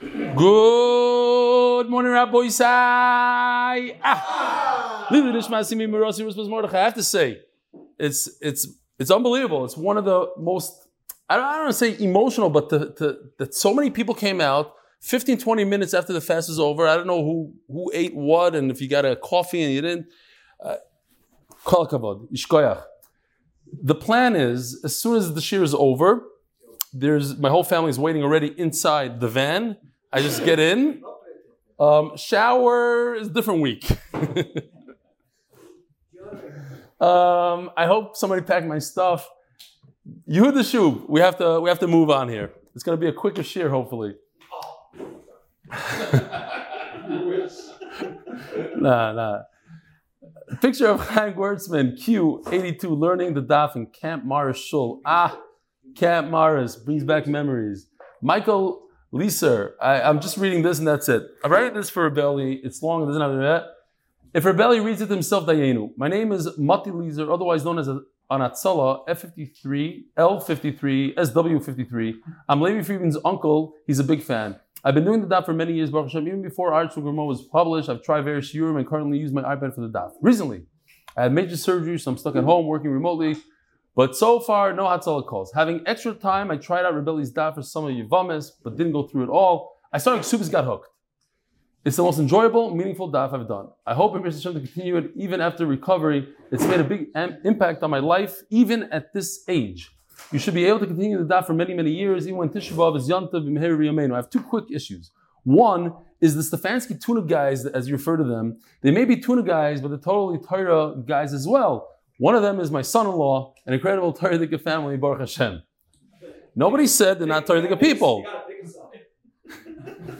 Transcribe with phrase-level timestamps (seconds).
[0.00, 3.98] Good morning, Rabbi Isai.
[4.02, 5.06] Ah.
[5.10, 7.40] I have to say,
[7.98, 8.66] it's it's
[8.98, 9.66] it's unbelievable.
[9.66, 10.88] It's one of the most
[11.28, 14.14] I don't, I don't want to say emotional, but the, the, that so many people
[14.14, 14.72] came out
[15.02, 16.88] 15, 20 minutes after the fast was over.
[16.88, 19.82] I don't know who who ate what and if you got a coffee and you
[19.82, 20.06] didn't.
[20.64, 20.76] Uh,
[21.64, 22.26] Kol kavod.
[23.82, 26.24] The plan is as soon as the shiur is over,
[26.94, 29.76] there's my whole family is waiting already inside the van.
[30.12, 31.04] I just get in.
[31.78, 33.88] Um, shower is a different week.
[37.00, 39.28] um, I hope somebody packed my stuff.
[40.26, 41.04] You the shoe.
[41.08, 42.50] We have to we have to move on here.
[42.74, 44.16] It's going to be a quicker shiur, hopefully.
[48.76, 49.42] nah, nah.
[50.60, 55.00] Picture of Hank Wertzman, Q82, learning the daf in Camp Morris Shul.
[55.04, 55.38] Ah,
[55.94, 57.86] Camp Morris brings back memories.
[58.20, 61.26] Michael Leeser, I, am just reading this and that's it.
[61.42, 62.60] I'm writing this for Rebelli.
[62.62, 63.64] It's long, it doesn't have that.
[64.32, 65.90] If Rebelli reads it himself, Dayenu.
[65.96, 67.88] My name is Mati Leeser, otherwise known as
[68.30, 72.14] Anatsala, F53, L53, SW53.
[72.48, 73.74] I'm Levi Friedman's uncle.
[73.84, 74.60] He's a big fan.
[74.84, 76.28] I've been doing the daf for many years, Baruch Hashem.
[76.28, 79.80] Even before Gurmo was published, I've tried various shiurim and currently use my iPad for
[79.80, 80.12] the daf.
[80.22, 80.62] Recently,
[81.16, 83.36] I had major surgery, so I'm stuck at home working remotely.
[84.00, 85.52] But so far, no Hatzalah calls.
[85.52, 89.02] Having extra time, I tried out Rebelli's daf for some of Yavamis, but didn't go
[89.02, 89.76] through it all.
[89.92, 90.88] I started Ksubis got hooked.
[91.84, 93.68] It's the most enjoyable, meaningful daf I've done.
[93.86, 96.26] I hope in Hashem to continue it even after recovery.
[96.50, 97.08] It's made a big
[97.44, 99.94] impact on my life, even at this age.
[100.32, 102.72] You should be able to continue the daf for many, many years, even when Tisha
[102.72, 105.10] B'Av is Yantav B'Meher I have two quick issues.
[105.42, 105.92] One
[106.22, 108.60] is the Stefanski tuna guys, as you refer to them.
[108.80, 111.99] They may be tuna guys, but they're totally Torah guys as well.
[112.20, 115.62] One of them is my son-in-law, an incredible Torah family, Baruch Hashem.
[116.54, 118.26] Nobody said they're not Torah people.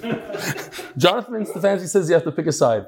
[0.97, 2.87] Jonathan Stefanski says you have to pick a side.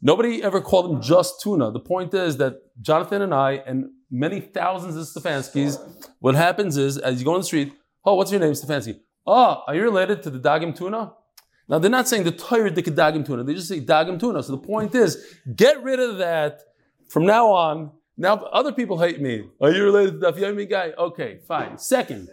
[0.00, 1.72] Nobody ever called him just tuna.
[1.72, 6.98] The point is that Jonathan and I and many thousands of Stefanskis, what happens is,
[6.98, 7.72] as you go on the street,
[8.04, 9.00] oh, what's your name, Stefanski?
[9.26, 11.14] Oh, are you related to the Dagim tuna?
[11.68, 13.42] Now, they're not saying the Torah Dagim tuna.
[13.42, 14.40] They just say Dagim tuna.
[14.44, 16.60] So the point is, get rid of that
[17.08, 17.90] from now on.
[18.18, 19.44] Now, other people hate me.
[19.60, 20.92] Are you related to the Daf guy?
[20.96, 21.76] Okay, fine.
[21.76, 22.28] Second,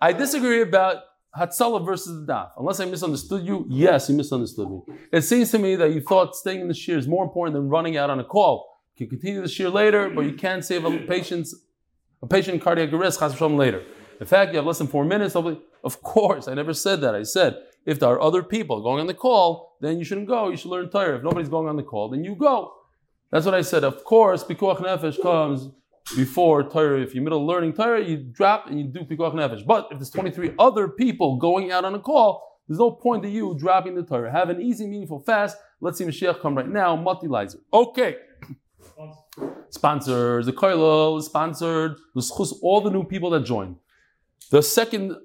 [0.00, 1.04] I disagree about
[1.38, 2.50] Hatzalah versus the Daf.
[2.58, 4.82] Unless I misunderstood you, yes, you misunderstood me.
[5.12, 7.68] It seems to me that you thought staying in the shiur is more important than
[7.68, 8.78] running out on a call.
[8.96, 11.54] You can continue the shiur later, but you can't save a patient's
[12.22, 13.82] a patient cardiac arrest later.
[14.20, 15.36] In fact, you have less than four minutes.
[15.36, 17.14] Of course, I never said that.
[17.14, 20.48] I said if there are other people going on the call, then you shouldn't go.
[20.48, 21.16] You should learn Torah.
[21.16, 22.72] If nobody's going on the call, then you go.
[23.30, 23.84] That's what I said.
[23.84, 25.70] Of course, pikuach nefesh comes
[26.14, 27.00] before Torah.
[27.00, 29.66] If you're middle learning Torah, you drop and you do pikuach nefesh.
[29.66, 33.28] But if there's 23 other people going out on a call, there's no point to
[33.28, 34.30] you dropping the Torah.
[34.30, 35.56] Have an easy, meaningful fast.
[35.80, 36.96] Let's see Mashiach come right now.
[36.96, 37.58] Mati Lizer.
[37.72, 38.16] Okay.
[39.70, 41.96] Sponsors, the Koilo is sponsored.
[42.62, 43.76] All the new people that join.
[44.50, 45.16] The second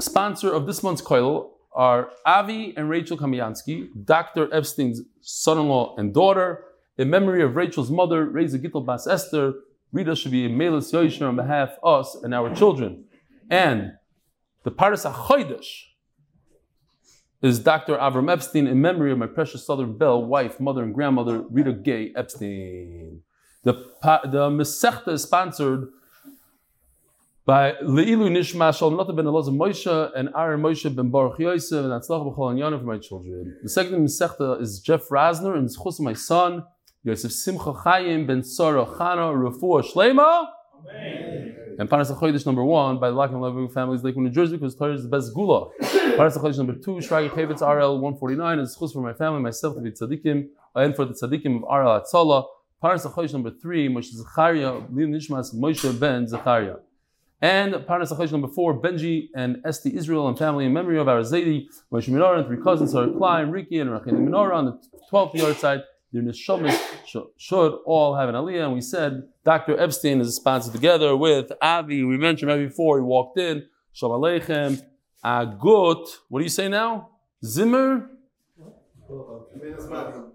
[0.00, 4.52] sponsor of this month's Koilo are Avi and Rachel Kamiansky, Dr.
[4.52, 6.64] Epstein's son-in-law and daughter.
[6.98, 9.54] In memory of Rachel's mother, Reza Gittel Bas Esther,
[9.92, 13.04] Rita should be a Melis Yoishner on behalf of us and our children.
[13.50, 13.92] And
[14.64, 15.84] the Paras HaChodesh
[17.40, 17.96] is Dr.
[17.96, 22.12] Avram Epstein in memory of my precious Southern Belle wife, mother, and grandmother, Rita Gay
[22.14, 23.22] Epstein.
[23.64, 25.88] The, the Masechta is sponsored
[27.44, 31.92] by Leilu Nishma Shalom Nata ben Elazar Moshe and Aaron Moshe ben Baruch Yosef and
[31.92, 33.56] Atzlach B'chol Anyana for my children.
[33.62, 36.64] The second Masechta is Jeff Rasner and Zchus my son,
[37.04, 40.46] Yosef Simcha Chaim ben Sarah Chana Rafua Shlema.
[40.88, 41.56] Amen.
[41.78, 44.94] And Paras HaChodesh number one by the Lakin Levin families Lakewood, New Jersey, because Torah
[44.94, 45.70] is the best gula.
[46.16, 49.80] Paras HaChodesh number two, Shragi Chavetz RL 149, is chus for my family, myself to
[49.80, 50.46] be tzaddikim,
[50.76, 52.44] and for the tzaddikim of RL Atzala.
[52.80, 56.76] Paras HaChodesh number three, Moshe Zachariah, Lim Nishmas, Moshe ben Zachariah.
[57.40, 61.22] And Paras HaChodesh number four, Benji and Esti Israel and family in memory of our
[61.22, 64.78] Zaidi, Moshe Minora and three cousins, Sarah Klein, Riki, and Rachel Minora on the
[65.10, 65.82] 12th yard side
[66.12, 66.78] their neshamas
[67.38, 68.64] should all have an aliyah.
[68.64, 69.78] And we said Dr.
[69.80, 72.04] Epstein is sponsored together with Avi.
[72.04, 73.66] We mentioned right before he walked in.
[73.92, 74.82] Shalom Aleichem.
[75.24, 76.06] Agut.
[76.28, 77.10] What do you say now?
[77.44, 78.10] Zimmer.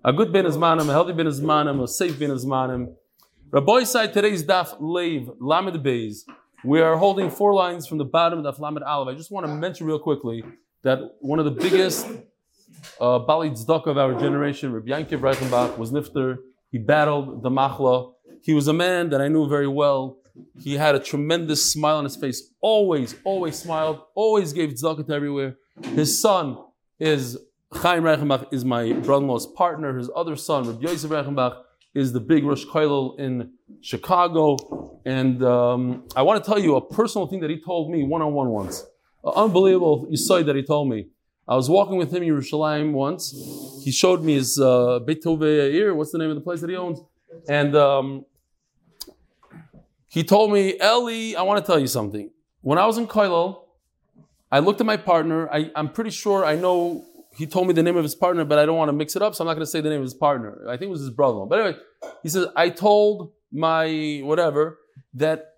[0.03, 2.93] A good ben azmanim, a healthy ben azmanim, a safe ben azmanim.
[3.51, 6.23] Rabbi side today's daf leiv lamed beis.
[6.63, 9.13] We are holding four lines from the bottom of daf lamed aleph.
[9.13, 10.43] I just want to mention real quickly
[10.83, 12.07] that one of the biggest
[12.99, 16.37] uh, Bali Tzedakah of our generation, Rabbi Yankiv Reichenbach, was nifter.
[16.71, 18.13] He battled the machla.
[18.41, 20.17] He was a man that I knew very well.
[20.59, 22.53] He had a tremendous smile on his face.
[22.61, 24.01] Always, always smiled.
[24.15, 25.55] Always gave tzedakah to everywhere.
[25.95, 26.57] His son,
[26.99, 27.37] is
[27.71, 29.97] Chaim Reichenbach is my brother-in-law's partner.
[29.97, 31.61] His other son, Rabbi Yosef Reichenbach,
[31.93, 33.51] is the big Rosh Koilel in
[33.81, 34.99] Chicago.
[35.05, 38.49] And um, I want to tell you a personal thing that he told me one-on-one
[38.49, 38.85] once.
[39.23, 41.07] An unbelievable insight that he told me.
[41.47, 43.33] I was walking with him in Yerushalayim once.
[43.83, 46.75] He showed me his uh, Beit Tovei What's the name of the place that he
[46.75, 46.99] owns?
[47.47, 48.25] And um,
[50.09, 52.29] he told me, Eli, I want to tell you something.
[52.61, 53.61] When I was in Koilel,
[54.51, 55.49] I looked at my partner.
[55.49, 58.59] I, I'm pretty sure I know he told me the name of his partner, but
[58.59, 59.99] I don't want to mix it up, so I'm not going to say the name
[59.99, 60.65] of his partner.
[60.67, 61.45] I think it was his brother.
[61.45, 61.77] But anyway,
[62.23, 64.79] he says, I told my whatever
[65.13, 65.53] that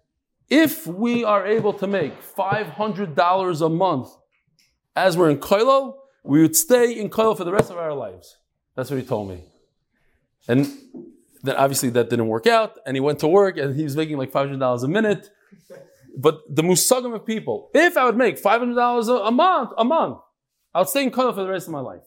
[0.50, 4.10] if we are able to make $500 a month
[4.96, 8.38] as we're in Koilo, we would stay in Koilo for the rest of our lives.
[8.76, 9.44] That's what he told me.
[10.48, 10.68] And
[11.44, 14.18] then obviously that didn't work out, and he went to work and he was making
[14.18, 15.30] like $500 a minute.
[16.18, 20.20] But the musagim of people, if I would make $500 a month, a month,
[20.74, 22.04] I would stay in Koilo for the rest of my life.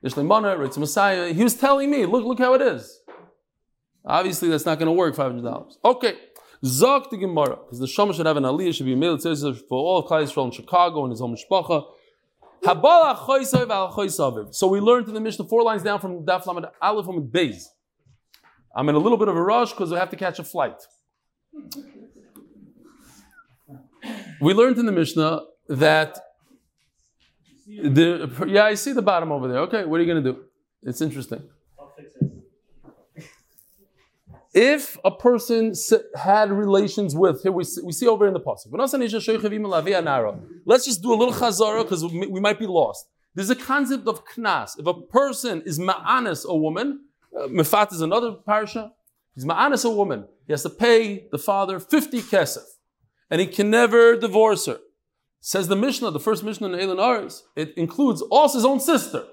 [0.00, 3.00] He was telling me, look, look how it is.
[4.04, 5.76] Obviously, that's not going to work, $500.
[5.84, 6.14] Okay.
[6.64, 9.78] Zog the Gemara, because the Shama should have an aliyah, should be a military for
[9.78, 11.84] all of Klai Yisrael in Chicago and his home mishpacha.
[14.52, 17.64] So we learned in the Mishnah four lines down from Daf Lamed Aleph Amid Beis.
[18.74, 20.80] I'm in a little bit of a rush because I have to catch a flight.
[24.40, 26.18] We learned in the Mishnah that
[27.66, 29.58] the yeah, I see the bottom over there.
[29.60, 30.44] Okay, what are you going to do?
[30.82, 31.42] It's interesting.
[34.54, 35.74] If a person
[36.14, 38.70] had relations with, here we see, we see over in the pasuk.
[40.64, 43.08] Let's just do a little chazara because we might be lost.
[43.34, 44.78] There's a concept of knas.
[44.78, 47.00] If a person is ma'anis a woman,
[47.36, 48.92] uh, is another parsha.
[49.34, 50.26] He's ma'anis a woman.
[50.46, 52.62] He has to pay the father 50 kesef,
[53.30, 54.78] and he can never divorce her.
[55.40, 59.24] Says the Mishnah, the first Mishnah in Eilan Aris, it includes also his own sister.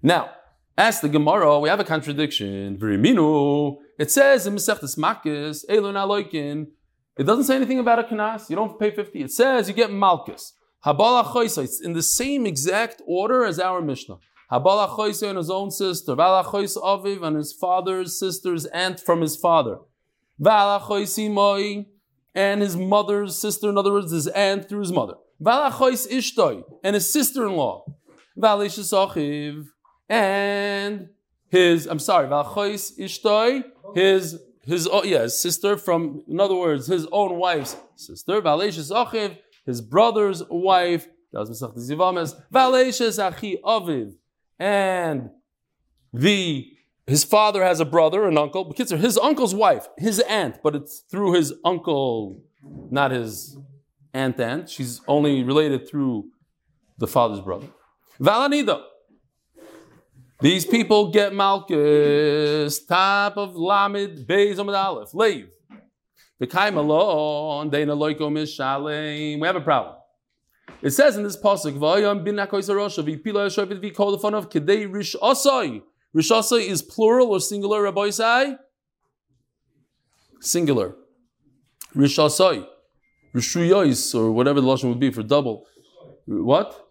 [0.00, 0.30] Now,
[0.78, 2.78] Ask the Gemara, we have a contradiction.
[2.80, 6.68] It says in Masechtas Makis, Elon Aloikin,
[7.18, 8.48] it doesn't say anything about a kanas.
[8.48, 9.22] You don't pay 50.
[9.22, 10.52] It says you get malchus.
[10.86, 14.18] Habala It's in the same exact order as our Mishnah.
[14.52, 16.14] Habala Choisa and his own sister.
[16.14, 19.78] Vala Chois Aviv and his father's sister's aunt from his father.
[20.38, 21.86] Vala Choisi
[22.36, 25.14] and his mother's sister, in other words, his aunt through his mother.
[25.40, 27.84] Vala Chois Ishtoi and his sister-in-law.
[28.36, 29.66] Vala Achiv
[30.08, 31.08] and
[31.48, 33.64] his, I'm sorry, Ishtoi,
[33.94, 39.38] his, his, oh, yeah, his sister from, in other words, his own wife's sister, Achiv,
[39.64, 41.50] his brother's wife, that was
[43.18, 44.14] Achi Aviv,
[44.58, 45.30] and
[46.12, 46.70] the,
[47.06, 51.00] his father has a brother, an uncle, but his uncle's wife, his aunt, but it's
[51.10, 52.42] through his uncle,
[52.90, 53.56] not his
[54.14, 54.68] aunt aunt.
[54.68, 56.28] She's only related through
[56.98, 57.68] the father's brother.
[58.20, 58.82] Valanida.
[60.40, 65.48] These people get Malchus, top of Lamed, Beis Amid Aleph, Leave.
[66.38, 69.40] The Kaimalon, Dana Loiko Mishalem.
[69.40, 69.96] We have a problem.
[70.80, 75.82] It says in this pasuk, "Vayam bin Nakoisarosha v'pila yashavit v'kol of kedei rish asai."
[76.12, 77.82] Rish asai is plural or singular?
[77.82, 78.56] Rabbi say
[80.40, 80.94] singular.
[81.94, 82.64] Rish asai,
[83.34, 85.66] rishuyos or whatever the lashon would be for double.
[86.26, 86.87] What?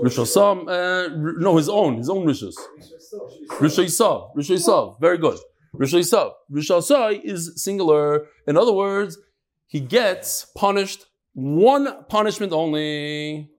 [0.00, 2.56] Rish Hasam, uh, no, his own, his own Rishos.
[3.60, 5.38] Rish Isav, Rish Isav, very good.
[5.72, 6.32] Rish Isav.
[6.48, 8.26] Rish Asai is singular.
[8.46, 9.18] In other words,
[9.66, 13.50] he gets punished one punishment only.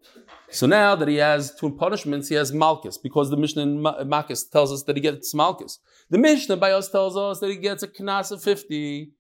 [0.50, 4.46] So now that he has two punishments, he has Malchus, because the Mishnah in Malchus
[4.46, 5.80] tells us that he gets Malchus.
[6.10, 9.12] The Mishnah by us tells us that he gets a Knas of 50.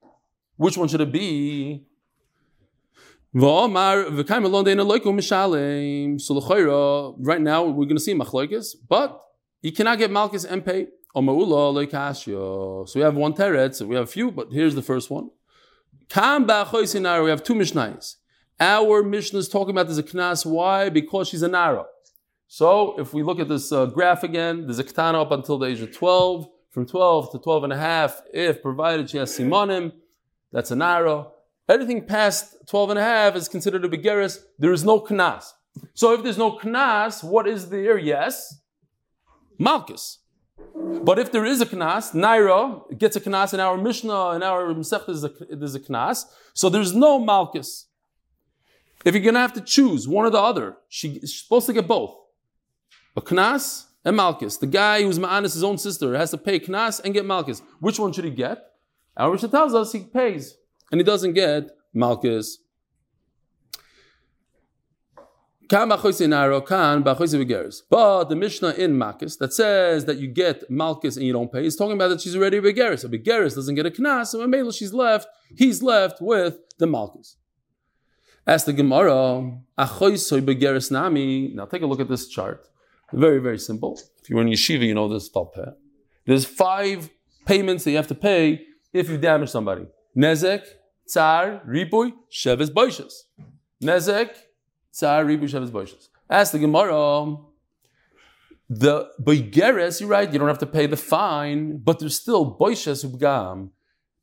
[0.55, 1.83] Which one should it be?
[3.39, 3.45] So
[7.19, 9.21] right now we're going to see machloikis, but
[9.61, 10.87] he cannot get malchus and pay.
[11.13, 15.29] So we have one teretz, we have a few, but here's the first one.
[16.15, 18.15] We have two mishnayos.
[18.59, 20.43] Our mishnah is talking about this knas.
[20.43, 20.89] Why?
[20.89, 21.85] Because she's a nara.
[22.47, 25.81] So if we look at this uh, graph again, there's a up until the age
[25.81, 29.91] of 12, from 12 to 12 and a half, if provided she has simonim,
[30.51, 31.27] that's a nara.
[31.69, 34.39] Everything past 12 and a half is considered a begeris.
[34.57, 35.51] There is no knas.
[35.93, 37.97] So if there's no knas, what is there?
[37.97, 38.61] Yes,
[39.59, 40.19] malchus.
[40.75, 44.73] But if there is a knas, Naira gets a knas in our Mishnah, in our
[44.73, 46.25] Masech, there's a, knas.
[46.53, 47.87] So there's no malchus.
[49.05, 51.87] If you're to have to choose one or the other, she, she's supposed to get
[51.87, 52.15] both.
[53.15, 54.57] A knas and malchus.
[54.57, 57.61] The guy who's ma'anis his own sister has to pay knas and get malchus.
[57.79, 58.63] Which one should he get?
[59.15, 60.55] Our Mishnah tells us he pays
[60.91, 62.59] and he doesn't get Malchus.
[65.69, 65.85] But
[68.29, 71.75] the Mishnah in Makis that says that you get Malchus and you don't pay is
[71.75, 73.03] talking about that she's already a Begeris.
[73.03, 75.27] A Begeris doesn't get a Knas, so Mela she's left,
[75.57, 77.35] he's left with the Malchus.
[78.45, 81.51] Ask the Gemara, Begeris Nami.
[81.53, 82.65] Now take a look at this chart.
[83.11, 83.99] Very, very simple.
[84.21, 85.73] If you're in yeshiva, you know this talpeh.
[86.25, 87.09] There's five
[87.45, 89.85] payments that you have to pay if you damage somebody.
[90.15, 90.63] Nezek,
[91.07, 93.13] Tsar, Ripuy, Sheves Boishes.
[93.81, 94.31] Nezek,
[94.91, 96.09] Tsar, Ripuy, Sheves Boishes.
[96.29, 97.37] Ask the Gemara,
[98.69, 103.05] the Boigeres, you're right, you don't have to pay the fine, but there's still Boishes
[103.05, 103.69] Ubgam.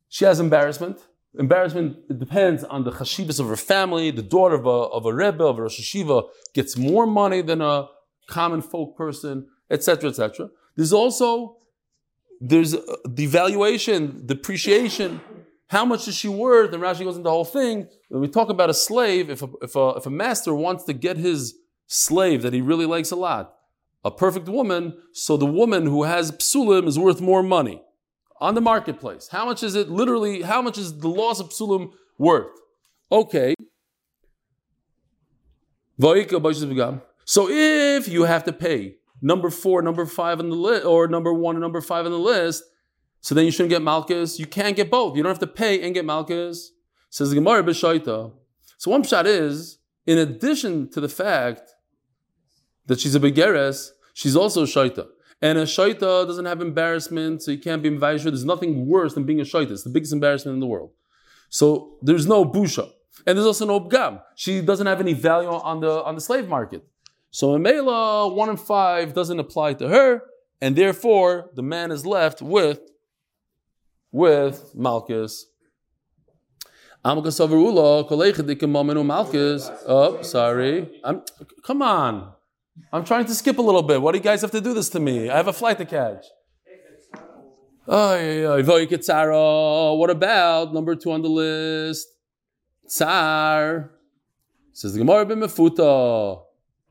[0.07, 0.99] She has embarrassment.
[1.37, 4.11] Embarrassment depends on the chashivas of her family.
[4.11, 7.61] The daughter of a, of a rebbe, of a Rosh Hashiva, gets more money than
[7.61, 7.87] a
[8.27, 10.49] common folk person, etc., etc.
[10.75, 11.57] There's also
[12.39, 15.19] there's uh, devaluation, depreciation.
[15.67, 16.73] How much is she worth?
[16.73, 17.87] And Rashi goes into the whole thing.
[18.09, 20.93] When we talk about a slave, if a, if a, if a master wants to
[20.93, 21.55] get his
[21.87, 23.55] slave that he really likes a lot,
[24.03, 27.81] a perfect woman, so the woman who has psulim is worth more money
[28.39, 29.29] on the marketplace.
[29.31, 32.51] How much is it literally, how much is the loss of psulim worth?
[33.11, 33.55] Okay.
[37.25, 41.33] So if you have to pay number four, number five on the list, or number
[41.33, 42.63] one number five on the list,
[43.25, 44.37] so then you shouldn't get Malchus.
[44.37, 45.17] You can't get both.
[45.17, 46.73] You don't have to pay and get Malchus.
[47.09, 48.31] Says the Gemara B'Shaita.
[48.77, 51.73] So one shot is, in addition to the fact
[52.85, 55.07] that she's a Begeres, she's also a Shaita.
[55.41, 58.25] And a Shaita doesn't have embarrassment, so you can't be Mvaisha.
[58.25, 59.71] There's nothing worse than being a Shaita.
[59.71, 60.91] It's the biggest embarrassment in the world.
[61.49, 62.91] So there's no Busha.
[63.25, 64.21] And there's also no Bgam.
[64.35, 66.85] She doesn't have any value on the, on the slave market.
[67.31, 70.21] So in Mela, one and five doesn't apply to her,
[70.61, 72.81] and therefore the man is left with
[74.15, 75.45] with Malchus.
[79.03, 79.69] Malchus.
[79.85, 81.01] Oh, sorry.
[81.03, 81.21] I'm,
[81.63, 82.31] come on.
[82.93, 84.01] I'm trying to skip a little bit.
[84.01, 85.29] Why do you guys have to do this to me?
[85.29, 86.25] I have a flight to catch.
[87.87, 88.57] Oh,
[89.97, 92.07] What about number two on the list?
[92.87, 93.91] Tsar.
[94.71, 96.41] Says the Gemara b'mefuta.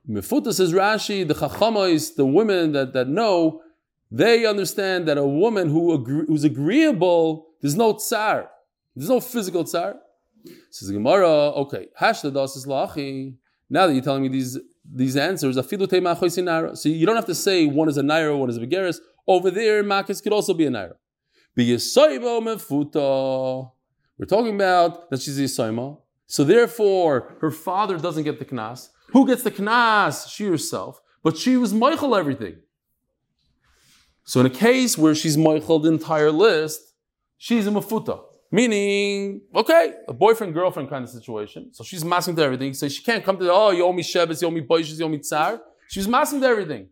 [0.08, 3.62] Mefuta says Rashi, the Chachamais, the women that, that know,
[4.10, 8.50] they understand that a woman who agree, who's agreeable, there's no tsar.
[8.94, 9.96] There's no physical tsar.
[10.70, 13.34] Says Gemara, okay, hashtadas is lachi.
[13.70, 17.88] Now that you're telling me these these answers, so you don't have to say one
[17.88, 18.98] is a naira, one is a begeris.
[19.26, 20.96] Over there, makis could also be a naira.
[24.16, 25.98] We're talking about that she's a yisoima.
[26.26, 28.90] So therefore, her father doesn't get the knas.
[29.08, 30.28] Who gets the knas?
[30.28, 31.00] She herself.
[31.22, 32.56] But she was Michael everything.
[34.24, 36.80] So in a case where she's Michael the entire list,
[37.36, 38.24] she's a mafuta.
[38.50, 41.74] Meaning, okay, a boyfriend girlfriend kind of situation.
[41.74, 42.72] So she's masking to everything.
[42.72, 44.98] So she can't come to the, oh, you owe me Shebbes, you owe me Boishes,
[44.98, 45.60] you owe me Tsar.
[45.88, 46.88] She's masking to everything.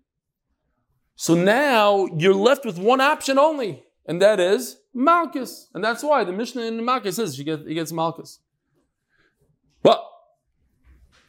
[1.14, 5.68] So now you're left with one option only, and that is Malchus.
[5.72, 8.40] And that's why the Mishnah in Malchus says she gets, he gets Malchus.
[9.82, 10.02] But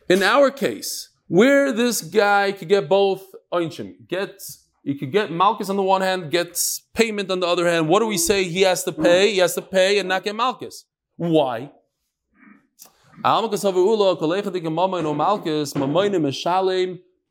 [0.10, 5.70] in our case, where this guy could get both Einshim, gets he could get Malchus
[5.70, 7.88] on the one hand, gets payment on the other hand.
[7.88, 9.32] What do we say he has to pay?
[9.32, 10.86] He has to pay and not get Malchus.
[11.16, 11.72] Why?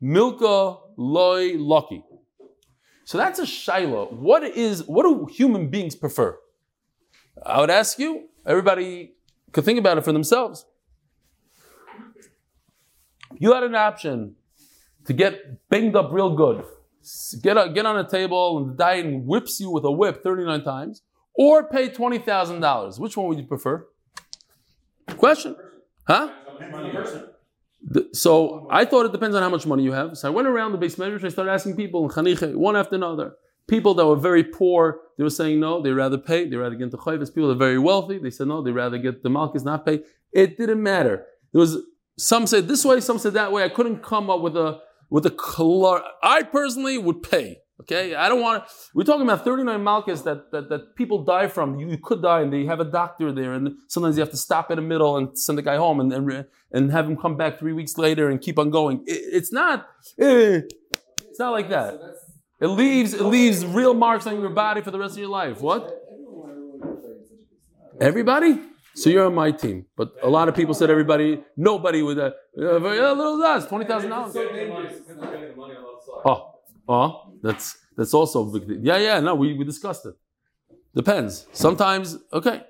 [0.00, 2.04] Milka loy lucky.
[3.04, 4.12] So that's a shaila.
[4.12, 6.38] What is what do human beings prefer?
[7.44, 8.28] I would ask you.
[8.46, 9.12] Everybody
[9.52, 10.64] could think about it for themselves.
[13.38, 14.36] You had an option
[15.04, 16.64] to get banged up real good.
[17.42, 20.62] Get, a, get on a table and the diet whips you with a whip 39
[20.62, 21.02] times,
[21.34, 22.98] or pay $20,000.
[22.98, 23.86] Which one would you prefer?
[25.16, 25.56] Question.
[26.06, 26.32] Huh?
[28.12, 30.16] So I thought it depends on how much money you have.
[30.16, 31.24] So I went around the base measures.
[31.24, 33.34] I started asking people, in Chaniche, one after another.
[33.68, 36.90] People that were very poor, they were saying no, they rather pay, they rather get
[36.90, 37.32] the chayvus.
[37.32, 40.00] People that are very wealthy, they said no, they rather get the malchus, not pay.
[40.32, 41.26] It didn't matter.
[41.52, 41.78] There was
[42.18, 43.64] some said this way, some said that way.
[43.64, 44.80] I couldn't come up with a
[45.12, 46.02] with a color.
[46.22, 47.58] I personally would pay.
[47.82, 48.66] Okay, I don't want.
[48.66, 51.78] To, We're talking about 39 malchus that, that, that people die from.
[51.78, 54.36] You, you, could die, and they have a doctor there, and sometimes you have to
[54.36, 57.36] stop in the middle and send the guy home, and and, and have him come
[57.36, 59.02] back three weeks later and keep on going.
[59.06, 59.86] It, it's not.
[60.18, 60.60] Eh,
[61.28, 62.00] it's not like that.
[62.60, 65.60] It leaves it leaves real marks on your body for the rest of your life.
[65.60, 65.98] What?
[68.00, 68.60] Everybody?
[68.94, 72.34] So you're on my team, but a lot of people said everybody, nobody with a,
[72.56, 74.36] a little less, twenty thousand dollars.
[76.24, 76.54] Oh,
[76.88, 78.80] oh, that's that's also a big thing.
[78.82, 79.20] Yeah, yeah.
[79.20, 80.14] No, we, we discussed it.
[80.94, 81.46] Depends.
[81.52, 82.64] Sometimes, okay.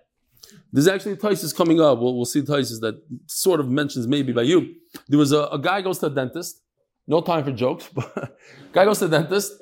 [0.72, 1.98] There's actually Taisis coming up.
[1.98, 4.74] We'll, we'll see Taisis that sort of mentions maybe by you.
[5.08, 6.60] There was a, a guy goes to a dentist.
[7.06, 8.38] No time for jokes, but
[8.72, 9.52] guy goes to the dentist.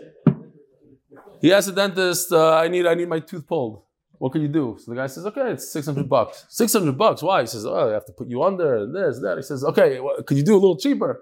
[1.41, 3.83] He asks the dentist, uh, "I need I need my tooth pulled.
[4.21, 6.37] What can you do?" So the guy says, "Okay, it's six hundred bucks.
[6.61, 7.21] Six hundred bucks.
[7.23, 9.61] Why?" He says, "Oh, I have to put you under and this that." He says,
[9.71, 11.13] "Okay, well, could you do a little cheaper?"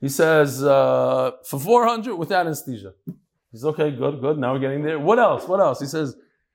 [0.00, 2.92] He says, uh, "For four hundred without anesthesia."
[3.50, 4.36] He says, "Okay, good, good.
[4.42, 4.98] Now we're getting there.
[5.08, 5.48] What else?
[5.48, 6.08] What else?" He says,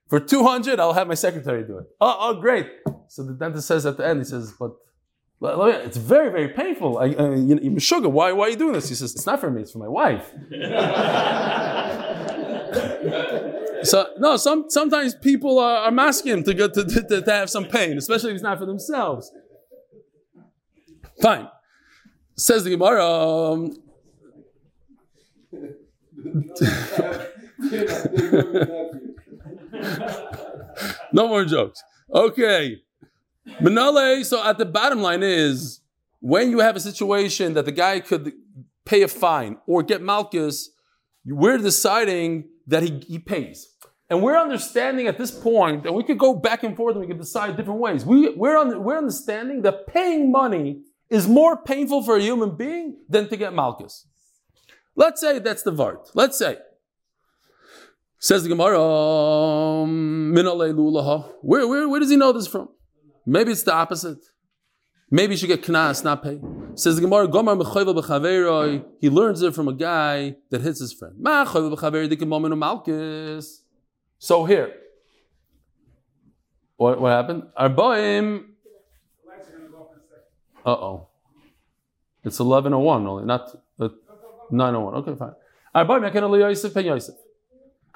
[0.08, 2.66] "For two hundred, I'll have my secretary do it." Oh, oh, great.
[3.08, 4.72] So the dentist says at the end, he says, "But."
[5.42, 6.98] It's very, very painful.
[6.98, 8.90] I, I, you know, sugar, why, why are you doing this?
[8.90, 10.30] He says, It's not for me, it's for my wife.
[13.82, 17.98] so, no, some, sometimes people are, are masking to, to, to, to have some pain,
[17.98, 19.32] especially if it's not for themselves.
[21.20, 21.48] Fine.
[22.36, 23.04] Says the Gemara.
[23.04, 23.76] Um,
[31.12, 31.82] no more jokes.
[32.12, 32.82] Okay.
[33.60, 35.80] Manale, so at the bottom line is
[36.20, 38.32] when you have a situation that the guy could
[38.84, 40.70] pay a fine or get Malchus,
[41.24, 43.68] we're deciding that he, he pays.
[44.08, 45.86] And we're understanding at this point.
[45.86, 48.04] and we could go back and forth and we could decide different ways.
[48.04, 52.96] We, we're, on, we're understanding that paying money is more painful for a human being
[53.08, 54.06] than to get Malchus.
[54.96, 56.10] Let's say that's the Vart.
[56.14, 56.58] Let's say.
[58.18, 58.78] Says the Gemara,
[61.40, 62.68] where, where, where does he know this from?
[63.24, 64.18] Maybe it's the opposite.
[65.10, 66.40] Maybe you should get knas, not pay.
[66.74, 68.84] Says the Gemara, Gomar mechoyvel b'chaveroi.
[69.00, 71.14] He learns it from a guy that hits his friend.
[71.18, 73.62] Ma choyvel b'chaveroi dikim malchus.
[74.18, 74.72] So here,
[76.76, 77.44] what, what happened?
[77.58, 78.44] Arbaim.
[80.64, 81.08] Uh oh.
[82.22, 83.50] It's 1101 only, not
[83.80, 83.88] uh,
[84.50, 84.94] 901.
[84.94, 85.32] Okay, fine.
[85.74, 87.16] Arbaim yaken Yosef pen Yosef.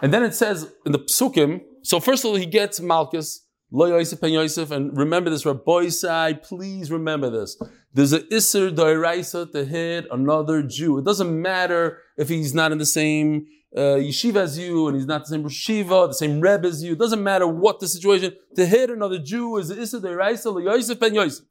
[0.02, 3.43] And then it says in the psukim, so first of all, he gets Malchus.
[3.76, 7.60] Lo Yosef and Yosef, and remember this, Rabbi side, please remember this.
[7.92, 10.98] There's a Isser Doiraisa to hit another Jew.
[10.98, 15.06] It doesn't matter if he's not in the same uh, yeshiva as you, and he's
[15.06, 16.92] not the same yeshiva, the same Reb as you.
[16.92, 18.36] It doesn't matter what the situation.
[18.54, 21.44] To hit another Jew is Isser Doiraisa, Lo Yosef and Yosef.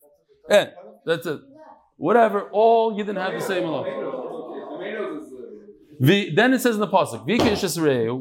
[0.49, 0.71] And
[1.05, 1.41] that's it.
[1.97, 3.85] Whatever, all you didn't have the same alone.
[5.99, 7.25] Then it says in the pasuk,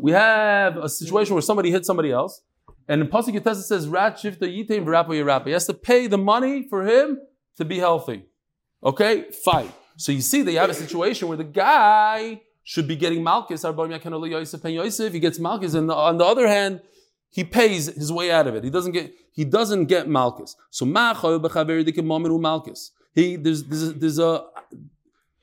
[0.02, 2.42] we have a situation where somebody hit somebody else,
[2.88, 5.46] and in Pasuk Yitesa says, Rat Shifta Yitain V'Rapa Yerapa.
[5.46, 7.18] He has to pay the money for him
[7.56, 8.24] to be healthy.
[8.82, 9.26] Okay?
[9.44, 9.72] Fine.
[9.96, 13.64] So you see that you have a situation where the guy should be getting Malchus,
[13.64, 16.80] Yosef, he gets Malchus, and on the other hand,
[17.30, 18.62] he pays his way out of it.
[18.62, 20.56] He doesn't get he doesn't get Malchus.
[20.70, 22.90] So Malchus.
[23.14, 24.44] He there's there's a, there's a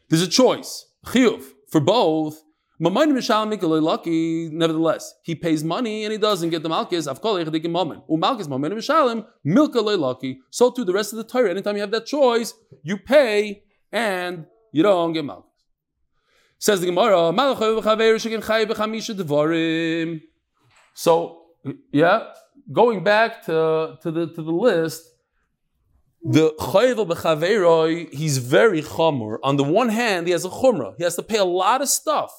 [0.10, 0.86] there's a choice.
[1.06, 2.44] Chiyuv for both
[2.80, 7.04] Nevertheless, he pays money and he doesn't get the malchus.
[7.06, 7.14] So
[10.72, 14.82] too, the rest of the Torah, anytime you have that choice, you pay and you
[14.82, 15.46] don't get malchus.
[16.58, 17.34] Says the Gemara,
[20.94, 21.42] so
[21.92, 22.32] yeah,
[22.72, 25.04] going back to, to the to the list,
[26.24, 29.38] the b'chaveroi, he's very chomer.
[29.44, 30.96] On the one hand, he has a chumrah.
[30.98, 32.32] He has to pay a lot of stuff.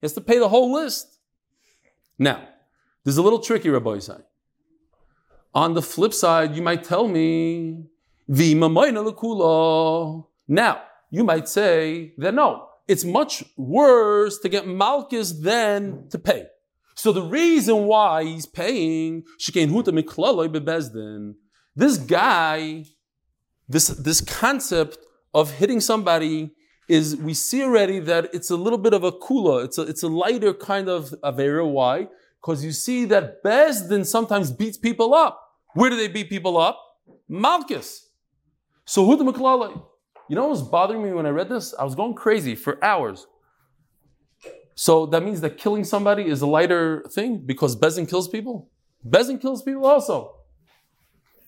[0.00, 1.18] He has to pay the whole list.
[2.18, 2.48] Now,
[3.04, 4.22] there's a little tricky, Rabbi Yisai.
[5.54, 7.84] On the flip side, you might tell me,
[8.28, 8.42] now,
[11.10, 16.46] you might say that no, it's much worse to get Malchus than to pay.
[16.94, 19.24] So the reason why he's paying,
[21.76, 22.84] this guy,
[23.68, 24.98] this, this concept
[25.32, 26.50] of hitting somebody
[26.88, 29.64] is we see already that it's a little bit of a kula.
[29.64, 31.70] It's a, it's a lighter kind of avera.
[31.70, 32.08] Why?
[32.40, 35.40] Because you see that Bezdin sometimes beats people up.
[35.74, 36.80] Where do they beat people up?
[37.28, 38.08] Malchus.
[38.84, 39.82] So who the Maklala?
[40.28, 41.74] You know what was bothering me when I read this?
[41.78, 43.26] I was going crazy for hours.
[44.74, 48.70] So that means that killing somebody is a lighter thing because Bezin kills people?
[49.06, 50.36] Bezin kills people also.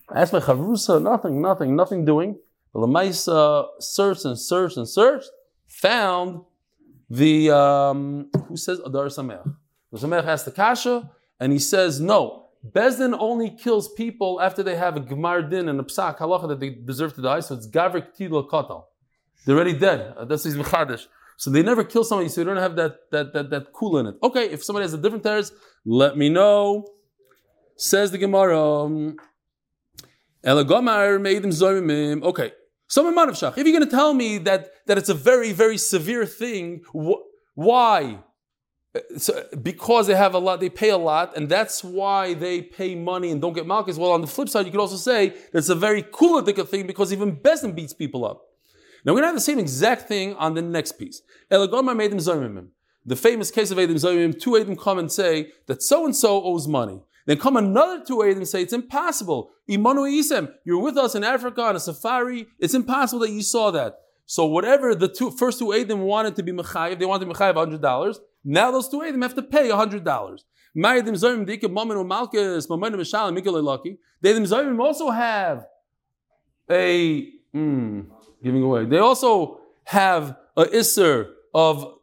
[0.09, 2.37] I asked my chavrusa, nothing, nothing, nothing doing.
[2.73, 5.29] Lamaisa searched and searched and searched,
[5.67, 6.41] found
[7.09, 9.43] the um, who says Adar Sameach.
[9.91, 12.41] The Sameach has the kasha, and he says no.
[12.69, 16.59] Bezdin only kills people after they have a gemar din and a psak halacha that
[16.59, 17.39] they deserve to die.
[17.39, 18.85] So it's gavrik tilo katal.
[19.45, 20.13] They're already dead.
[20.15, 21.07] Uh, that's his mechadish.
[21.37, 24.05] So they never kill somebody, so they don't have that that that that cool in
[24.05, 24.15] it.
[24.21, 25.51] Okay, if somebody has a different teres,
[25.83, 26.85] let me know.
[27.77, 28.61] Says the Gemara.
[28.61, 29.17] Um,
[30.45, 32.51] okay,
[32.91, 33.57] some amount of shach.
[33.57, 37.23] If you're going to tell me that, that it's a very, very severe thing, wh-
[37.55, 38.19] why?
[38.93, 42.61] Uh, so because they have a lot, they pay a lot, and that's why they
[42.61, 43.97] pay money and don't get malchus.
[43.97, 47.13] Well, on the flip side, you could also say that's a very cool thing because
[47.13, 48.41] even Bezdin beats people up.
[49.05, 51.21] Now we're gonna have the same exact thing on the next piece.
[51.49, 56.43] The famous case of Edim Zoimim, two Edim come and say that so and so
[56.43, 57.01] owes money.
[57.25, 59.51] Then come another two Edim and say it's impossible.
[59.69, 62.47] Imanu Isem, you're with us in Africa on a safari.
[62.59, 63.99] It's impossible that you saw that.
[64.25, 68.19] So whatever the two first two Edim wanted to be mechayiv, they wanted hundred dollars.
[68.43, 70.45] Now those two Edim have to pay hundred dollars.
[70.73, 71.11] They the
[74.21, 75.65] Zoimim also have
[76.69, 78.05] a mm,
[78.41, 78.85] giving away.
[78.85, 81.95] They also have a isser of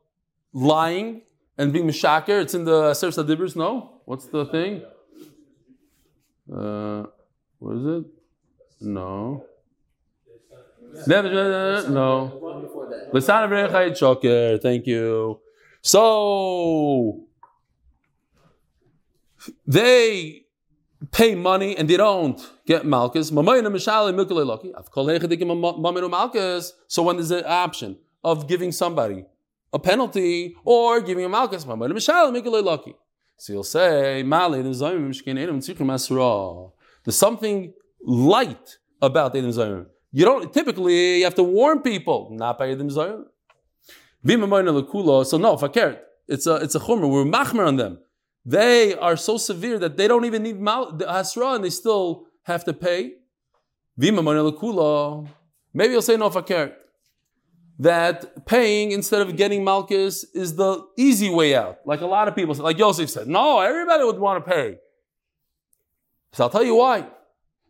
[0.52, 1.22] lying
[1.56, 2.40] and being mishaker.
[2.40, 3.56] It's in the Aser Sadibris.
[3.56, 4.82] No, what's the thing?
[6.52, 7.04] Uh,
[7.58, 8.04] what is it?
[8.80, 9.44] No.
[11.88, 12.30] No.
[14.62, 15.40] Thank you.
[15.82, 17.20] So
[19.66, 20.42] they
[21.12, 23.28] pay money and they don't get malchus.
[23.28, 23.42] So
[27.02, 29.24] when there's an option of giving somebody
[29.72, 31.64] a penalty or giving a malchus,
[33.38, 34.22] so you'll say,
[37.04, 37.72] There's something
[38.04, 39.86] light about Edim Zayim.
[40.10, 43.24] You don't typically you have to warn people, not by Edim Zayim.
[45.26, 47.08] So no, if I care, it's a it's a chumrah.
[47.08, 48.00] We're machmer on them.
[48.44, 52.64] They are so severe that they don't even need the hasra and they still have
[52.64, 53.12] to pay.
[53.96, 54.16] Maybe
[55.92, 56.76] you'll say no care.
[57.80, 61.78] That paying instead of getting malchus is the easy way out.
[61.86, 64.78] Like a lot of people, said, like Yosef said, no, everybody would want to pay.
[66.32, 67.06] So I'll tell you why.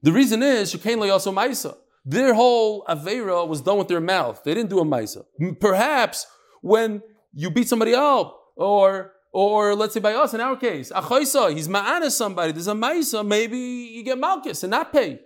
[0.03, 1.77] The reason is Shekain Layaso Maisa.
[2.05, 4.43] Their whole Avera was done with their mouth.
[4.45, 5.25] They didn't do a Maisa.
[5.61, 6.27] Perhaps
[6.63, 7.03] when
[7.35, 11.69] you beat somebody up, or or let's say by us in our case, Achaisa, he's
[11.69, 15.21] ma'ana somebody, there's a Maisa, maybe you get Malchus and not pay.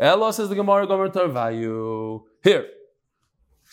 [0.00, 2.22] Ella says the Gemara Gomer Tarvayu.
[2.42, 2.66] Here.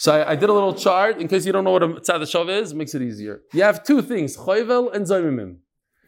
[0.02, 2.22] So I, I, did a little chart in case you don't know what a tzad
[2.22, 3.44] shav is, makes it easier.
[3.54, 5.58] You have two things, choivel and zaymimim.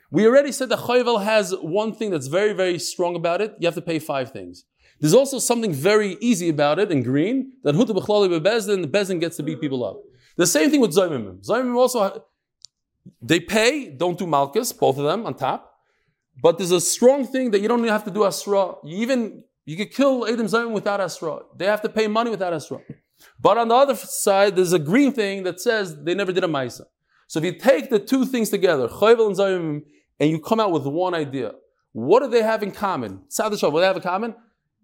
[0.09, 3.53] We already said that choivel has one thing that's very, very strong about it.
[3.59, 4.65] You have to pay five things.
[4.99, 9.19] There's also something very easy about it in green, that hutu b'chlali bebezdin, the bezdin
[9.19, 9.97] gets to beat people up.
[10.37, 11.45] The same thing with zaymimim.
[11.45, 12.25] Zaymimim also,
[13.21, 15.71] they pay, don't do malchus, both of them on top.
[16.41, 18.73] But there's a strong thing that you don't have to do asra.
[18.83, 21.41] You even, you could kill Adam Zaymim without asra.
[21.55, 22.79] They have to pay money without asra.
[23.39, 26.47] But on the other side, there's a green thing that says they never did a
[26.47, 26.83] maisa.
[27.27, 29.81] So if you take the two things together, chayvel and zaymimim,
[30.19, 31.53] and you come out with one idea.
[31.91, 33.21] What do they have in common?
[33.29, 34.35] Sadashav, what do they have in common?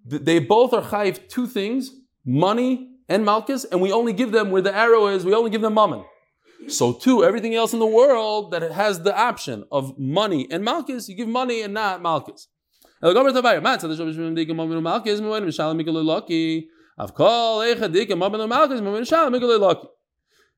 [0.06, 1.92] They both are chayiv two things,
[2.26, 5.62] money and malchus, and we only give them where the arrow is, we only give
[5.62, 6.04] them mammon.
[6.68, 11.10] So too, everything else in the world that has the option of money and malchus,
[11.10, 12.48] you give money and not malchus.
[17.00, 19.88] Of kol echadik and mabel malchus mabel shal migol lucky.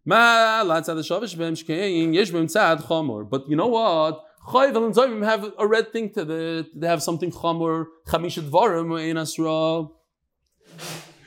[0.03, 3.29] Ma latzad the shavish bem shkein yesh bem tzad.
[3.29, 4.25] But you know what?
[4.47, 8.99] Chayvel and Zayim have a red thing to the, they have something chamor, chamishat varim
[9.07, 9.87] in Asra.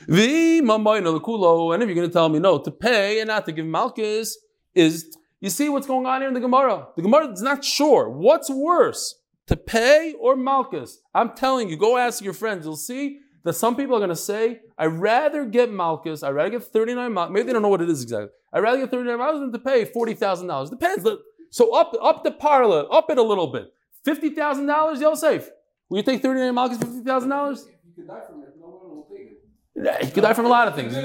[0.07, 1.73] kulo.
[1.73, 4.37] And if you're going to tell me no, to pay and not to give Malchus
[4.73, 6.89] is, you see what's going on here in the Gemara.
[6.97, 8.09] The Gemara is not sure.
[8.09, 9.15] What's worse,
[9.47, 10.99] to pay or Malchus?
[11.13, 12.65] I'm telling you, go ask your friends.
[12.65, 16.49] You'll see that some people are going to say, I'd rather get Malchus, I'd rather
[16.49, 17.33] get 39 Malchus.
[17.33, 18.29] Maybe they don't know what it is exactly.
[18.51, 20.69] I'd rather get 39 Malchus than to pay $40,000.
[20.71, 21.07] Depends.
[21.51, 23.71] So up, up the parlor, up it a little bit.
[24.05, 25.49] $50,000, Yosef.
[25.89, 27.65] Will you take 39 Malchus for $50,000?
[27.85, 28.49] You could die from it.
[28.59, 30.05] No one will take it.
[30.05, 30.93] You could die from a lot of things.
[30.93, 31.01] No,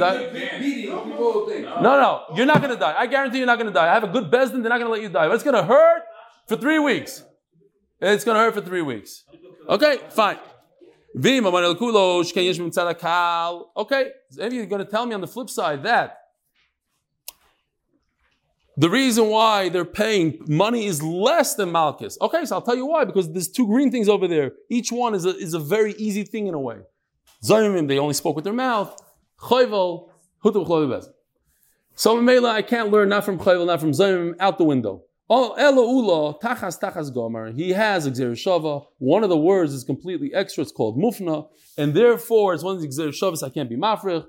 [1.82, 2.94] no, you're not going to die.
[2.96, 3.90] I guarantee you're not going to die.
[3.90, 5.28] I have a good bezdin, they're not going to let you die.
[5.28, 6.04] But it's going to hurt
[6.48, 7.22] for three weeks.
[8.00, 9.24] It's going to hurt for three weeks.
[9.68, 10.38] Okay, fine.
[13.76, 16.20] Okay, if you're going to tell me on the flip side that
[18.76, 22.16] the reason why they're paying money is less than Malchus.
[22.20, 24.52] Okay, so I'll tell you why, because there's two green things over there.
[24.70, 26.78] Each one is a, is a very easy thing in a way.
[27.44, 28.98] Zayimim, they only spoke with their mouth.
[29.38, 30.08] Chayvel,
[30.42, 31.04] hutu
[31.94, 35.02] So Mela, I can't learn not from Chayvel, not from Zayimim, out the window.
[35.32, 37.52] Oh, Elo Ula, Tachas Tachas Gomer.
[37.52, 38.84] He has Xer Shava.
[38.98, 40.62] One of the words is completely extra.
[40.62, 41.48] It's called Mufna.
[41.78, 44.26] And therefore, it's one of the Xer I can't be Mafrich.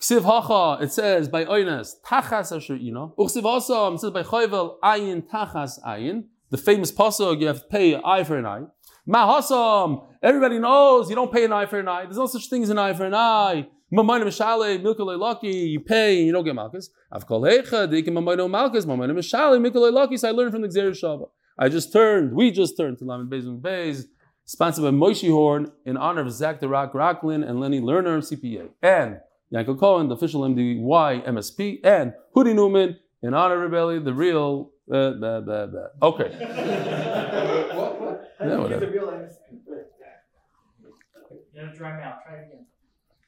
[0.00, 3.14] Ksiv Hacha, it says by Oynes, Tachas Asher Ino.
[3.16, 6.24] Uksiv Asam, it says by Chayvel, Ayin Tachas Ayin.
[6.50, 8.62] The famous pasuk, you have to pay eye for an eye.
[9.08, 12.02] Mahasam, everybody knows you don't pay an eye for an eye.
[12.04, 13.68] There's no such thing as an eye for an eye.
[13.92, 16.90] Mamayna Mishale, Milkale Lucky, you pay and you don't get Malchus.
[17.12, 21.28] Avkolecha, Dikim Mamayna Malchus, Mamayna Mishale, Milkale Lucky, so I learned from the Xer Shava.
[21.56, 24.06] I just turned, we just turned to Lamed and Beis,
[24.44, 28.70] sponsored by Moshe Horn in honor of Zach the Rock Rocklin and Lenny Lerner, CPA.
[28.82, 29.20] And
[29.54, 34.72] Yankel Cohen, the official MDY MSP, and Hudi Newman in honor of Rebelli, the real.
[34.92, 35.86] Uh, blah, blah, blah.
[36.00, 36.30] Okay.
[36.40, 38.86] yeah, whatever.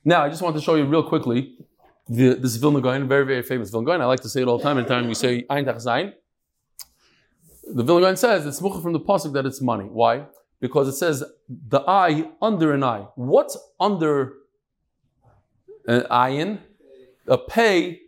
[0.04, 1.56] Now, I just want to show you real quickly
[2.08, 4.00] the, this Vilna Gaon, very, very famous Vilna Gaon.
[4.00, 4.78] I like to say it all the time.
[4.78, 6.12] Every time we say Ein Tach Zayin,
[7.74, 9.84] the Vilna Gaon says it's mucha from the pasuk that it's money.
[9.84, 10.26] Why?
[10.60, 13.06] Because it says the eye under an eye.
[13.14, 14.34] What's under
[15.86, 16.60] an ayin?
[17.26, 18.00] A pay.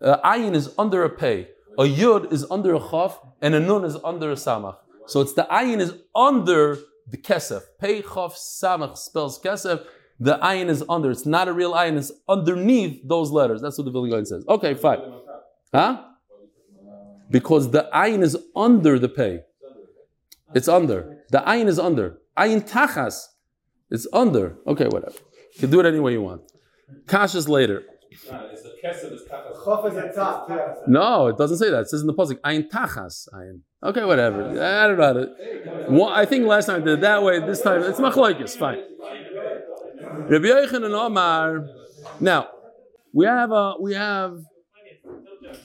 [0.00, 1.48] A ayin is under a pay.
[1.78, 4.76] A yud is under a chaf, and a nun is under a samach.
[5.06, 7.62] So it's the ayin is under the kesef.
[7.80, 9.84] Pei chaf samach spells kesef.
[10.20, 11.10] The ayin is under.
[11.10, 11.96] It's not a real ayin.
[11.96, 13.62] It's underneath those letters.
[13.62, 14.44] That's what the Vilna says.
[14.46, 15.00] Okay, fine.
[15.72, 16.04] Huh?
[17.30, 19.40] Because the ayin is under the pay.
[20.54, 21.24] It's under.
[21.30, 22.18] The ayin is under.
[22.36, 23.28] Ayin tachas.
[23.90, 24.58] It's under.
[24.66, 25.16] Okay, whatever.
[25.54, 26.42] You can do it any way you want.
[27.06, 27.82] Kashas later.
[30.86, 31.80] No, it doesn't say that.
[31.82, 33.28] It says in the pasuk, ayin tachas.
[33.32, 33.60] Ayin.
[33.82, 34.42] Okay, whatever.
[34.62, 35.34] I don't know.
[35.88, 37.40] Well, I think last time I did it that way.
[37.40, 38.56] This time it's machlokes.
[38.58, 38.82] Fine.
[40.28, 41.66] Rabbi Yochanan Omar.
[42.20, 42.48] Now,
[43.12, 44.38] we have a we have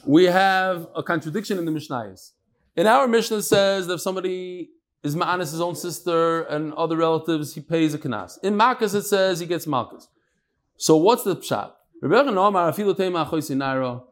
[0.06, 2.32] we have a contradiction in the Mishnayos.
[2.74, 4.70] In our Mishnah it says that if somebody
[5.02, 8.38] is ma'anis his own sister and other relatives, he pays a kanas.
[8.42, 10.08] In Makkah it says he gets malchus.
[10.78, 11.72] So what's the pshat?
[12.02, 14.02] Yochanan Omar afilu teima achoy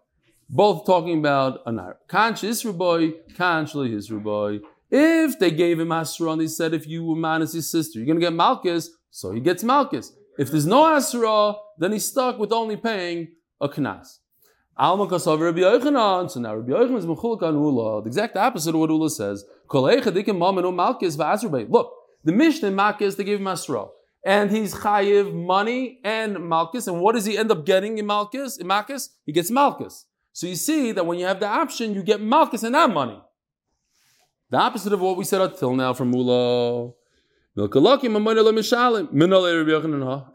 [0.51, 1.97] both talking about a naira.
[2.07, 4.61] Kan isru boy, kan hisru boy.
[4.91, 8.07] If they gave him Asra and they said if you were ma'anis his sister, you're
[8.07, 10.13] going to get malchus, so he gets malchus.
[10.39, 13.29] If there's no Asra, then he's stuck with only paying
[13.61, 14.19] a knas.
[14.77, 16.31] Alma Rabbi Yochanan.
[16.31, 18.03] So now Rabbi Yochanan is mechulak on Ula.
[18.03, 19.45] The exact opposite of what Ula says.
[19.71, 19.93] Look,
[22.25, 23.87] the Mishnah in Malkis, they gave him Asra.
[24.27, 26.89] And he's chayiv money and Malkis.
[26.89, 28.59] And what does he end up getting in Malkis?
[28.61, 29.11] In Malkis?
[29.25, 30.05] He gets Malkis.
[30.33, 33.21] So you see that when you have the option, you get Malkis and not money.
[34.51, 36.93] The opposite of what we said until now from Ula.
[37.57, 37.73] And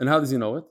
[0.09, 0.63] how does he know it?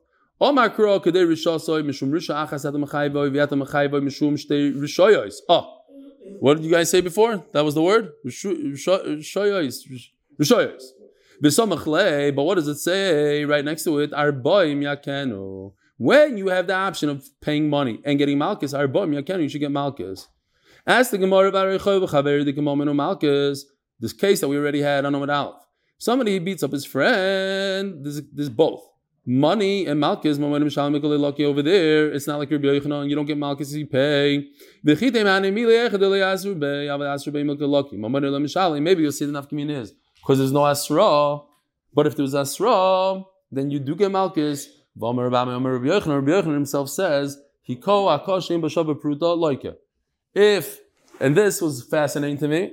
[5.48, 5.80] Oh,
[6.40, 7.44] what did you guys say before?
[7.52, 8.12] That was the word?
[12.34, 14.12] But what does it say right next to it?
[15.98, 20.28] When you have the option of paying money and getting malchus, you should get malchus.
[20.86, 23.66] Ask the Gemara about the Malchus,
[24.00, 25.67] this case that we already had on Omid Aleph.
[25.98, 28.04] Somebody beats up his friend.
[28.04, 28.88] There's, there's both.
[29.26, 32.10] Money and Malchus, over there.
[32.10, 34.48] It's not like you're Yochanan, you don't get Malchus, you pay.
[34.82, 35.02] Maybe
[39.02, 39.92] you'll see the nafkamin is.
[40.22, 41.40] Because there's no Asra.
[41.92, 44.66] But if there's Asra, then you do get Malchus.
[44.96, 47.36] Yochanan himself says,
[50.34, 50.80] If,
[51.20, 52.72] and this was fascinating to me,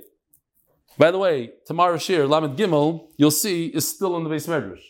[0.97, 4.83] by the way, tomorrow Shir, Lamed Gimel, you'll see is still in the beis medrash.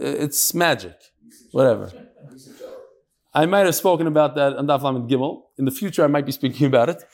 [0.00, 0.96] Uh, it's magic.
[1.52, 1.92] Whatever.
[3.32, 5.42] I might have spoken about that on Daf Lamed Gimel.
[5.58, 7.04] In the future, I might be speaking about it.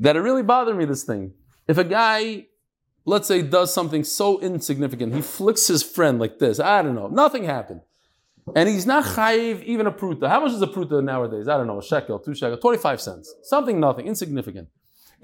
[0.00, 1.34] That it really bothered me, this thing.
[1.66, 2.46] If a guy,
[3.04, 7.08] let's say, does something so insignificant, he flicks his friend like this, I don't know,
[7.08, 7.80] nothing happened.
[8.54, 10.28] And he's not chayiv even a pruta.
[10.28, 11.48] How much is a pruta nowadays?
[11.48, 13.34] I don't know, a shekel, two shekel, 25 cents.
[13.42, 14.68] Something nothing, insignificant.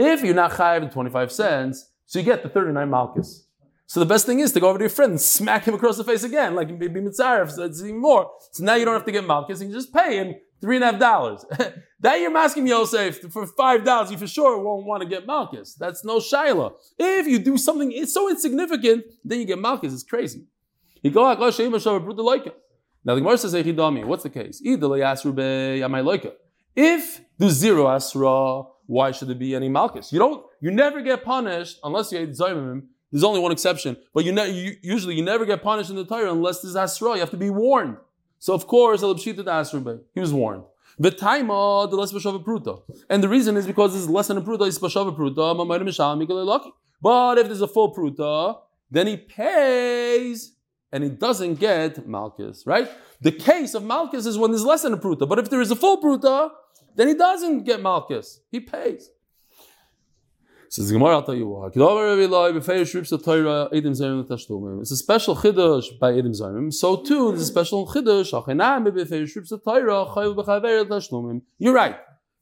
[0.01, 3.47] If you're not chayiv in 25 cents, so you get the 39 malchus.
[3.85, 5.99] So the best thing is to go over to your friend and smack him across
[5.99, 8.31] the face again, like be mitzaref, so it's even more.
[8.53, 10.85] So now you don't have to get malchus, and you just pay him three and
[10.85, 11.45] a half dollars.
[12.01, 15.75] that you're asking Yosef for five dollars, you for sure won't want to get malchus.
[15.75, 16.73] That's no shaila.
[16.99, 19.93] If you do something it's so insignificant, then you get malchus.
[19.93, 20.47] It's crazy.
[21.03, 23.53] He go Now the Gemara says,
[24.07, 24.63] what's the case?
[26.77, 30.13] If the zero asra, why should there be any malchus?
[30.13, 32.83] You don't, you never get punished unless you ate zayimim.
[33.13, 36.05] There's only one exception, but you, ne- you, usually you never get punished in the
[36.05, 37.15] Torah unless there's asra.
[37.15, 37.99] You have to be warned.
[38.41, 39.07] So of course, he
[40.21, 40.65] was warned.
[40.99, 44.43] The taima the less b'shava pruta, and the reason is because there's less than a
[44.43, 46.73] pruta is pruta.
[47.01, 48.59] But if there's a full pruta,
[48.91, 50.57] then he pays
[50.93, 52.67] and he doesn't get malchus.
[52.67, 52.91] Right?
[53.21, 55.29] The case of malchus is when there's less than a pruta.
[55.29, 56.51] But if there is a full pruta,
[56.97, 58.41] then he doesn't get malchus.
[58.51, 59.11] He pays.
[60.69, 61.67] Says the Gemara, I'll tell you why.
[61.67, 61.77] It's
[64.93, 66.73] a special chiddush by Edim Zayim.
[66.73, 68.33] So too, there's a special chiddush.
[71.59, 71.97] You're right.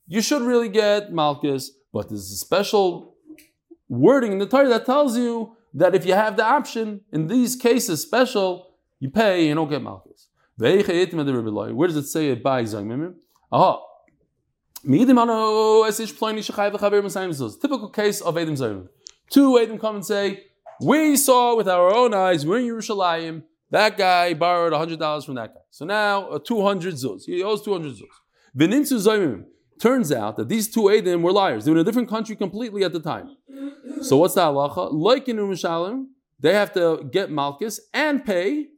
[0.07, 3.17] You should really get Malchus, but there's a special
[3.89, 7.57] wording in the Torah that tells you that if you have the option, in these
[7.57, 10.29] cases special, you pay, you don't get Malchus.
[10.59, 13.15] Where does it say it by Zayim?
[13.51, 13.85] Aha.
[17.61, 18.89] Typical case of Edom Zayim.
[19.31, 20.45] Two Edom come and say,
[20.81, 25.55] we saw with our own eyes, we're in Yerushalayim, that guy borrowed $100 from that
[25.55, 25.61] guy.
[25.71, 27.25] So now, uh, 200 zuz.
[27.27, 28.03] He owes 200 zuz.
[28.57, 29.45] V'ninsu Zayim.
[29.81, 31.65] Turns out that these two Edom were liars.
[31.65, 33.37] They were in a different country completely at the time.
[34.03, 34.93] So what's the halacha?
[34.93, 36.07] Like in Yerushalayim,
[36.41, 38.69] they have to get Malchus and pay.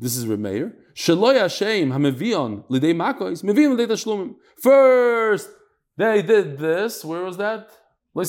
[0.00, 0.72] This is Remeir.
[0.94, 4.36] Shaloy Hashem Hamevion Lidei Makois Mevion Lidei Tashlumim.
[4.62, 5.50] First,
[5.98, 7.04] they did this.
[7.04, 7.68] Where was that?
[8.14, 8.24] They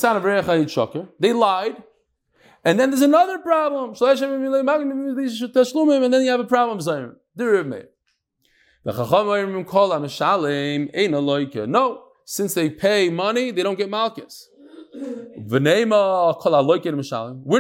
[1.34, 1.82] lied.
[2.66, 3.96] And then there's another problem.
[4.00, 6.78] And then you have a problem.
[11.72, 14.50] No, since they pay money, they don't get malchus.
[14.94, 15.62] Where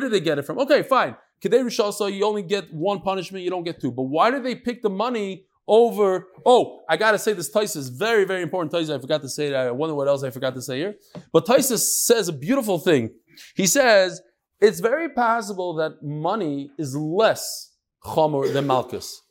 [0.02, 0.60] did they get it from?
[0.60, 1.16] Okay, fine.
[1.44, 3.92] Kedei Rishasa, you only get one punishment, you don't get two.
[3.92, 6.28] But why did they pick the money over?
[6.46, 8.72] Oh, I gotta say this Tosfos is very, very important.
[8.72, 9.68] Tosfos, I forgot to say that.
[9.68, 10.96] I wonder what else I forgot to say here.
[11.34, 13.12] But Tosfos says a beautiful thing.
[13.56, 14.22] He says
[14.60, 17.72] it's very possible that money is less
[18.04, 19.22] chomer than malchus.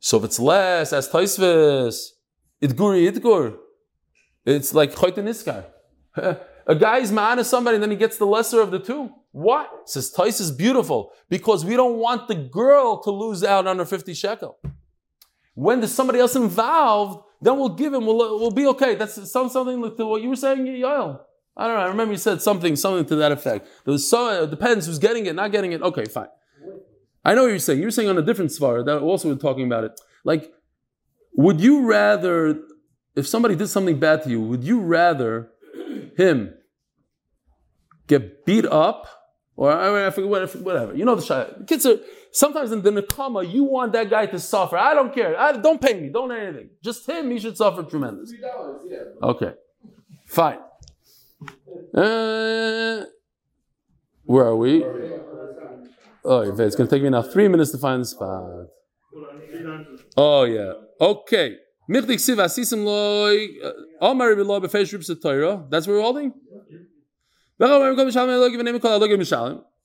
[0.00, 2.08] So if it's less, as Taisvis,
[2.62, 3.56] itguri itgur,
[4.44, 5.64] it's like choyten.
[6.66, 9.10] A guy is ma'ana somebody and then he gets the lesser of the two.
[9.32, 9.88] What?
[9.88, 13.84] Says Tais is beautiful because we don't want the girl to lose out on her
[13.84, 14.58] 50 shekel.
[15.54, 18.94] When there's somebody else involved, then we'll give him, we'll, we'll be okay.
[18.94, 21.20] That's something like what you were saying, Yael.
[21.56, 21.82] I don't know.
[21.82, 23.68] I remember you said something, something to that effect.
[23.84, 25.82] There's so, it depends who's getting it, not getting it.
[25.82, 26.28] Okay, fine.
[27.24, 27.80] I know what you're saying.
[27.80, 30.00] You're saying on a different svar that also we're talking about it.
[30.24, 30.52] Like,
[31.34, 32.62] would you rather,
[33.14, 35.50] if somebody did something bad to you, would you rather
[36.16, 36.54] him
[38.06, 39.19] get beat up
[39.60, 40.96] or I, I forget whatever.
[40.96, 41.66] You know the shayla.
[41.66, 41.98] Kids are
[42.32, 43.40] sometimes in the nakama.
[43.46, 44.78] You want that guy to suffer.
[44.78, 45.38] I don't care.
[45.38, 46.08] I, don't pay me.
[46.08, 46.70] Don't anything.
[46.82, 47.30] Just him.
[47.30, 48.32] He should suffer tremendous.
[48.32, 49.04] Yeah.
[49.22, 49.52] Okay,
[50.26, 50.60] fine.
[51.94, 53.04] Uh,
[54.24, 54.82] where are we?
[56.24, 58.66] Oh, it's going to take me now three minutes to find the spot.
[60.16, 60.72] Oh yeah.
[61.02, 61.56] Okay.
[61.92, 62.02] Uh,
[65.68, 66.32] That's where we're holding.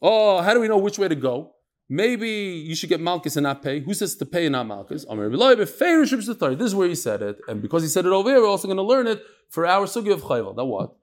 [0.01, 1.51] Oh, how do we know which way to go?
[1.89, 3.81] Maybe you should get Malchus and not pay.
[3.81, 5.05] Who says to pay and not Malchus?
[5.05, 7.37] This is where he said it.
[7.49, 9.85] And because he said it over here, we're also going to learn it for our
[9.87, 10.55] sugi of Chayvel.
[10.55, 10.95] Now what?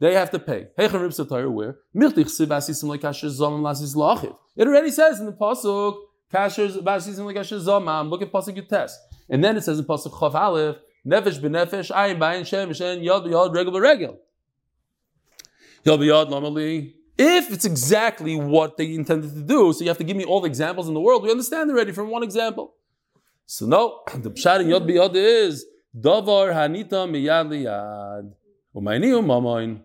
[0.00, 0.68] They have to pay.
[0.78, 1.76] Where?
[4.56, 5.96] It already says in the Pasuk,
[6.32, 8.98] Look at Pasuk test.
[9.28, 10.76] And then it says in Pasuk Chav Aleph,
[11.06, 14.16] Nefesh b'nefesh, ayin b'ayin, shem b'shem, yod b'yod, regel b'regel.
[15.84, 16.94] Yod b'yod, lamali.
[17.16, 20.40] If it's exactly what they intended to do, so you have to give me all
[20.40, 22.74] the examples in the world, we understand already from one example.
[23.46, 25.64] So no, the pshat in yod b'yod is,
[25.96, 28.32] davar hanita miyad liyad,
[28.74, 29.80] umayni umamoin.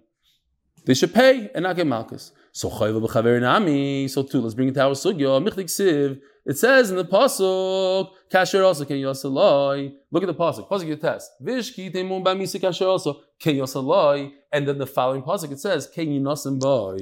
[0.85, 2.31] They should pay and not get malchus.
[2.51, 6.57] So chayva b'chaver nami, so too, let's bring it to our sugya, michlik siv, it
[6.57, 9.93] says in the pasuk, kasher also ken yosaloi.
[10.09, 10.67] Look at the pasuk.
[10.67, 11.29] Pasuk you test.
[11.41, 14.31] Vishki temun b'misa kasher also ken yosaloi.
[14.51, 16.97] And then the following pasuk it says ken yinasim boy.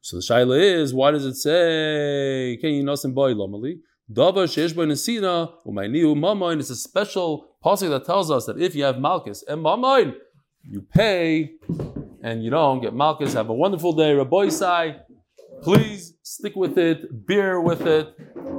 [0.00, 3.80] So the shaila is, why does it say ken yinasim boy lomali?
[4.12, 6.60] Davar sheish boy nesina umayniu mamoin.
[6.60, 10.14] It's a special pasuk that tells us that if you have malchus and mamoin,
[10.62, 11.54] you pay
[12.28, 13.32] and you don't get malchus.
[13.32, 15.00] Have a wonderful day, Raboisai.
[15.62, 18.14] Please stick with it, bear with it.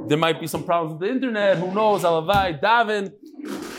[0.08, 1.58] There might be some problems with the internet.
[1.58, 2.02] Who knows?
[2.02, 3.12] Alavai, Davin.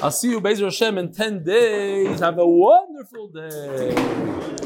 [0.01, 2.19] I'll see you, Bezer Hashem, in 10 days.
[2.19, 4.61] Have a wonderful day.